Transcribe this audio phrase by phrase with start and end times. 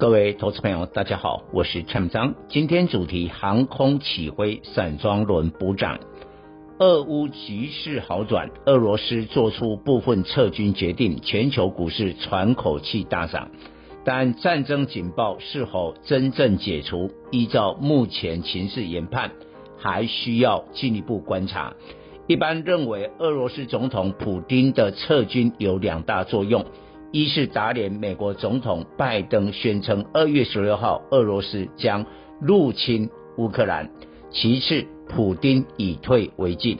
[0.00, 2.34] 各位投资朋友，大家好，我是陈章。
[2.48, 6.00] 今天主题：航空起飞，散装轮补涨。
[6.78, 13.50] 俄乌局势好转，俄罗斯做出部分撤军决定，全球股市喘口气大涨。
[14.02, 17.10] 但战争警报是否真正解除？
[17.30, 19.32] 依照目前情势研判，
[19.76, 21.74] 还需要进一步观察。
[22.26, 26.64] 一般认为，俄罗斯总统普丁的撤军有两大作用：
[27.12, 32.06] 一是打脸美国总统拜登宣称二月十六号俄罗斯将
[32.40, 33.86] 入侵乌克兰；
[34.30, 36.78] 其次，普丁以退为进。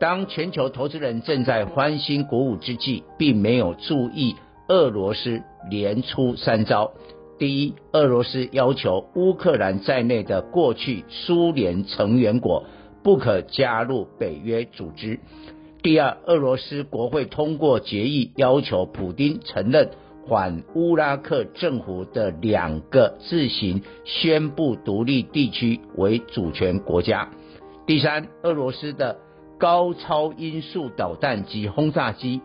[0.00, 4.34] 当全球投资人正在欢欣鼓舞之际，并没有注意
[4.68, 6.92] 俄罗斯连出三招：
[7.38, 12.64] 第一，俄罗斯要求乌克兰在内的过去苏联成员国。
[13.02, 15.20] 不可加入北约组织。
[15.82, 19.90] 第二，俄罗斯国会通过决议，要求普丁承认
[20.28, 27.30] 反乌拉克政府的两个自行宣布独立地区为主权国家。
[27.86, 29.18] 第三，俄罗斯的
[29.58, 32.40] 高超音速导弹及轰炸机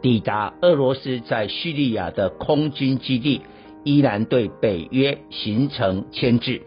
[0.00, 3.40] 抵达俄罗斯在叙利亚的空军基地，
[3.82, 6.62] 依然对北约形成牵制。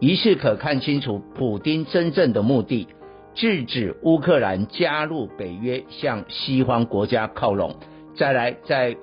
[0.00, 2.86] 于是可看清楚普丁真正的目的，
[3.34, 7.76] 制止乌克兰加入北约，向西方国家靠拢。
[8.16, 8.96] 再来，在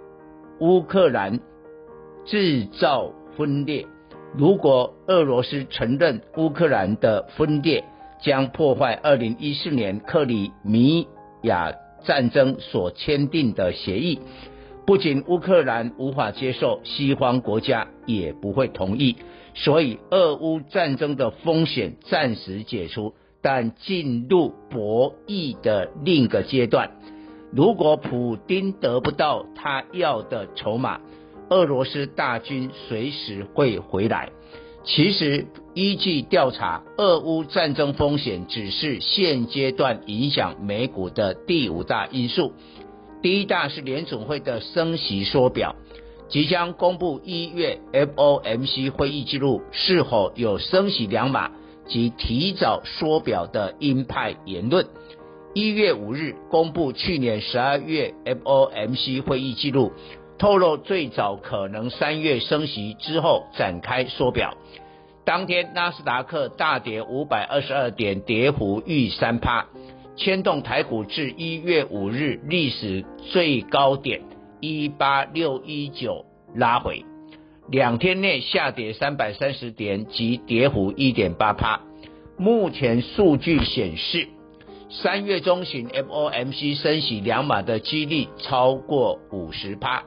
[0.60, 1.40] 乌克兰
[2.26, 3.86] 制造分裂。
[4.38, 7.84] 如果俄罗斯承认乌克兰的分裂，
[8.22, 11.08] 将破坏二零一四年克里米
[11.42, 11.74] 亚
[12.06, 14.20] 战争所签订的协议。
[14.86, 19.18] 不仅乌克兰无法接受，西方国家也不会同意。
[19.54, 26.92] 所以，俄乌战争的风险暂时解除，但进入博弈的另一个阶段。
[27.54, 31.02] 如果普丁得不到他要的筹码，
[31.50, 34.30] 俄罗斯大军随时会回来。
[34.84, 42.54] 其实，依据调查，俄乌战争风险只是现阶段影响美股的第五大因素。
[43.22, 45.76] 第一大是联总会的升息缩表。
[46.30, 51.52] 即将公布一月 FOMC 会议记录，是否有升息两码
[51.88, 54.88] 及提早缩表的鹰派言论？
[55.54, 59.92] 一月五日公布去年十二月 FOMC 会议记录，
[60.38, 64.56] 透露最早可能三月升息之后展开缩表。
[65.26, 69.68] 当天纳斯达克大跌五百二十二点，跌幅逾三趴，
[70.16, 74.22] 牵动台股至一月五日历史最高点。
[74.62, 76.26] 一八六一九
[76.56, 77.04] 拉回，
[77.72, 81.80] 两天内下跌三百三十点，即跌幅一点八趴。
[82.38, 84.28] 目前数据显示，
[84.90, 90.04] 三月中旬 FOMC 升息两码的几率超过五十趴。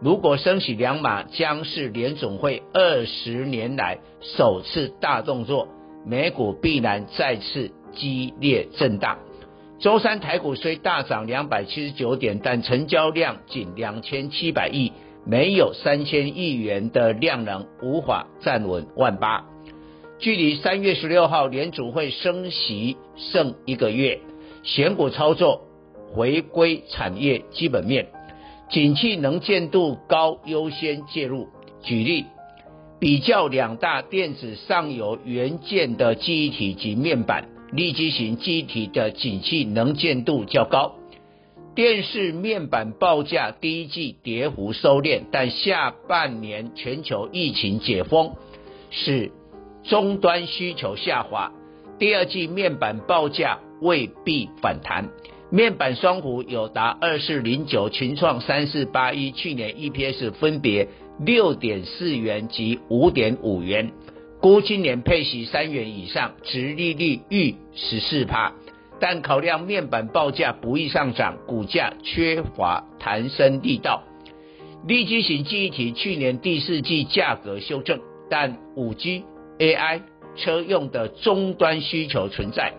[0.00, 5.68] 如果升息两码，将是联总会二十年来首次大动作，
[6.04, 9.18] 美股必然再次激烈震荡。
[9.78, 14.92] 周三台股虽大涨两百七十九点，但成交量仅两千七百亿，
[15.26, 19.46] 没有三千亿元的量能，无法站稳万八。
[20.18, 24.20] 距离三月十六号联储会升息剩一个月，
[24.62, 25.62] 选股操作
[26.12, 28.06] 回归产业基本面，
[28.70, 31.48] 景气能见度高优先介入。
[31.82, 32.24] 举例，
[32.98, 37.48] 比较两大电子上游元件的记忆体及面板。
[37.72, 40.94] 利基型记忆体的景气能见度较高，
[41.74, 48.34] 电视面板报价第一季跌幅收敛，但下半年全球疫情解封，
[48.90, 49.32] 使
[49.82, 51.52] 终端需求下滑，
[51.98, 55.08] 第二季面板报价未必反弹。
[55.50, 60.88] 面板双虎有达二四零九、群创三四八一，去年 EPS 分别
[61.18, 63.90] 六点四元及五点五元。
[64.40, 68.52] 估今年配息三元以上，殖利率逾十四趴，
[69.06, 74.02] 但考量面板报价不易上涨，股价缺乏弹升力道。
[74.86, 79.22] 利基型记忆体去年第四季价格修正，但五 G、
[79.58, 80.00] AI
[80.36, 82.72] 车用的终端需求存在，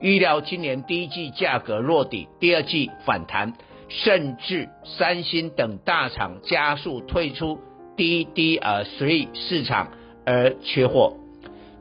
[0.00, 3.54] 预料今年第一季价格落底，第二季反弹，
[3.88, 7.60] 甚至三星等大厂加速退出
[7.96, 9.92] DDR3 市场。
[10.26, 11.16] 而缺货。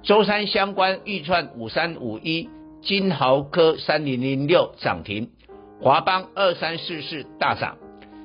[0.04, 2.48] 周三相关预创五三五一、
[2.82, 5.30] 金豪科三零零六涨停，
[5.82, 7.78] 华邦二三四四大涨。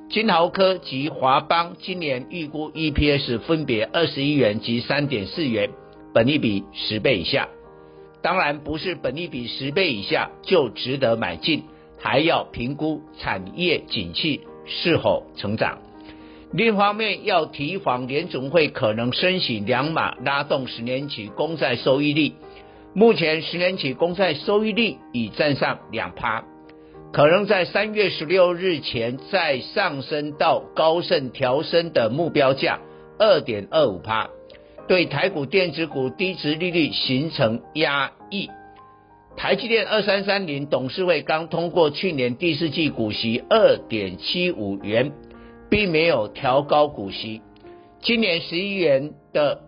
[0.09, 5.71] 金豪科及华邦今年预估 EPS 分别二十一元及三点四元，
[6.13, 7.49] 本利比十倍以下。
[8.21, 11.63] 当然不是本利比十倍以下就值得买进，
[11.99, 15.79] 还要评估产业景气是否成长。
[16.53, 22.33] 另一方面，要提防联总会可能升息两码，拉动十年期公债收益率。
[22.95, 26.43] 目前十年期公债收益率已站上两趴，
[27.11, 32.79] 可能在三月十六日前再上升到高盛调升的目标价
[33.17, 34.29] 二点二五趴。
[34.87, 38.49] 对台股电子股低值利率形成压抑。
[39.35, 45.13] 台积电二三三零董事会刚通过去年第四季股息二点七五元，
[45.69, 47.41] 并没有调高股息。
[48.01, 49.61] 今年十一元的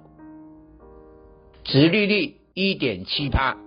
[1.64, 3.58] 值利率一点七趴，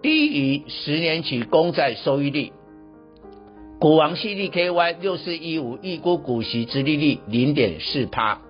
[0.00, 2.50] 低于十年期公债收益率。
[3.78, 8.40] 股王矽力 KY 六四一五预估股息殖利率零点四趴。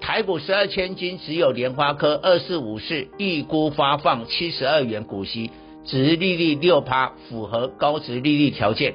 [0.00, 5.52] 台股十二千金只有莲花科二四五四预估发放七十二元股息，
[5.84, 8.94] 殖利率六趴，符合高殖利率条件，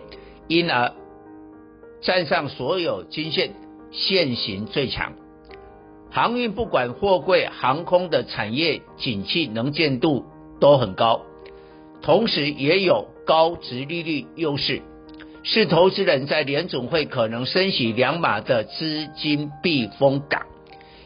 [0.50, 0.92] 因而
[2.02, 3.54] 站上所有均线，
[3.94, 5.14] 线型最强。
[6.12, 10.25] 航运不管货柜、航空的产业景气能见度
[10.60, 11.22] 都很高，
[12.02, 14.81] 同时也有高殖利率优势，
[15.44, 20.42] 是投资人在联准会可能升息两码的资金避风港。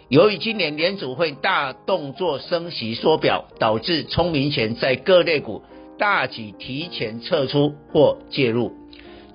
[0.08, 5.62] 由于今年联储会大动作升息缩表，导致聪明钱在各类股
[6.00, 8.72] 大举提前撤出或介入。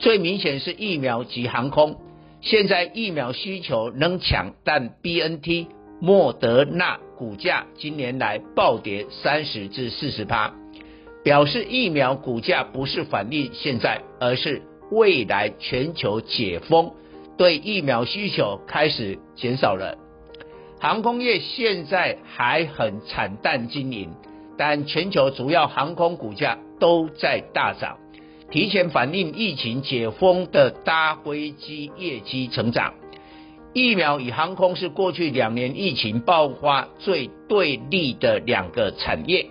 [0.00, 1.96] 最明显是疫苗及航空，
[2.42, 5.66] 现在疫苗需求仍强，但 BNT、
[6.00, 10.54] 莫德纳股价今年来暴跌三十至四十趴，
[11.22, 16.92] 表示疫苗股价不是反映现在，而是未来全球解封，
[17.36, 19.98] 对疫苗需求开始减少了。
[20.80, 24.08] 航空业现在还很惨淡经营，
[24.56, 27.98] 但全球主要航空股价都在大涨，
[28.50, 32.94] 提前反映疫情解封的搭飞机业绩成长。
[33.72, 39.46] 疫苗与航空是过去两年疫情爆发最对立的两个产业，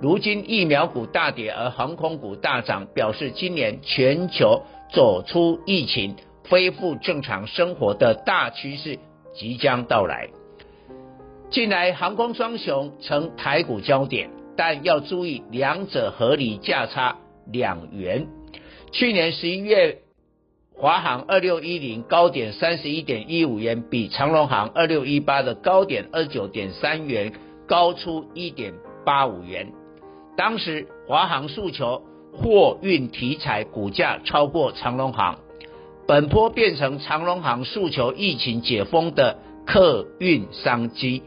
[0.00, 6.16] 如今疫苗股大跌，而航空股大涨，表示今年全球走出疫情、
[6.48, 8.98] 恢复正常生活的大趋势
[9.34, 10.30] 即将到来。
[11.50, 17.18] 近来航空双雄成台股焦点，但要注意两者合理价差
[17.52, 18.26] 两元。
[18.92, 19.98] 去年十一月，
[20.74, 27.32] 华航二六一零高点三十一点一五元，比长荣航二六一八的高点二九点三元
[27.66, 28.74] 高出一点
[29.04, 29.72] 八五元。
[30.36, 32.02] 当时华航诉求
[32.32, 35.38] 货运题材股价超过长荣航，
[36.06, 41.22] 本波变成长荣航诉求疫情解封的客运商机。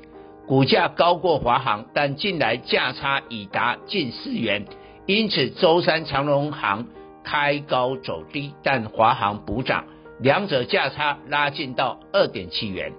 [0.48, 4.66] 股价高过华航，但近来价差已达近四元，
[5.06, 6.88] 因此周三长荣航
[7.24, 9.86] 开高走低，但华航补涨，
[10.20, 12.92] 两者价差拉近到二点七元。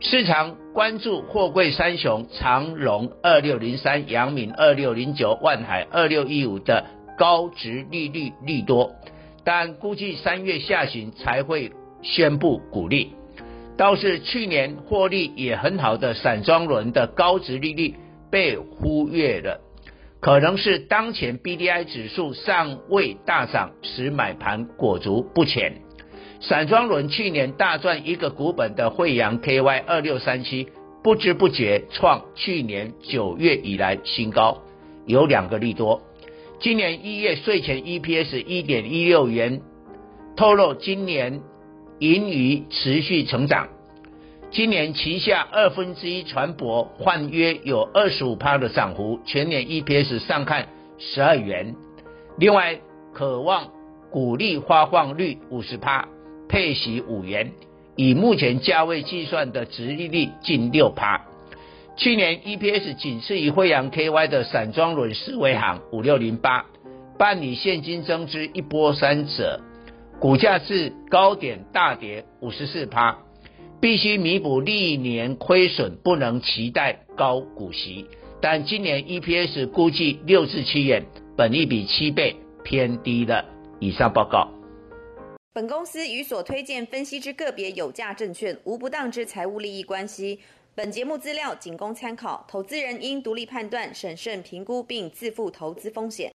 [0.00, 6.84] 市场关注货柜三雄长荣二六零三、阳明二六零九、万海二六一五的
[7.16, 8.94] 高值利率利多，
[9.42, 13.12] 但估计三月下旬才会宣布股利。
[13.78, 17.94] 倒是去年获利也很好的散装轮的高值利率
[18.30, 19.60] 被忽略了，
[20.20, 25.82] 可能是当前 BDI 指数尚未大涨，使买盘裹足不前。
[26.40, 30.68] 散装轮去年大赚一个股本的惠阳 KY 二六三七，
[31.02, 34.62] 不知不觉创去年九月以来新高，
[35.06, 36.02] 有两个利多。
[36.60, 39.60] 今年一月税前 EPS 一点一六元，
[40.36, 41.40] 透露今年。
[41.98, 43.68] 盈余持续成长，
[44.56, 51.74] 今年旗下二分之一船舶换约有二十五趴的涨幅，全年 EPS 上看十二元。
[52.38, 52.80] 另外，
[53.12, 53.68] 渴望
[54.10, 56.08] 股利发放率五十趴，
[56.48, 57.52] 配息五元，
[57.96, 61.26] 以目前价位计算的殖利率近六趴。
[61.98, 66.64] 去年 EPS 仅次于惠阳 KY 的散装轮四维行五六零八，
[67.18, 69.60] 办理现金增资一波三折。
[70.18, 73.18] 股价至高点大跌五十四趴，
[73.80, 78.06] 必须弥补历年亏损，不能期待高股息。
[78.40, 81.04] 但今年 EPS 估计六至七元，
[81.36, 83.44] 本益比七倍偏低了。
[83.78, 84.48] 以上报告。
[85.52, 90.38] 本公司与所推荐分析之个别有价证券无不当之财务利益关系。
[90.74, 96.32] 本节目资料仅供参考，投资人应独立判断、审慎评估并自负投资风险。